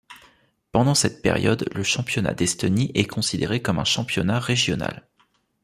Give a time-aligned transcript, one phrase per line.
[0.71, 5.07] Pendant cette période le championnat d'Estonie est considéré comme un championnat régional.